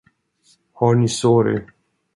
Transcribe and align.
Har 0.73 0.95
ni 0.95 1.07
sorg? 1.19 1.71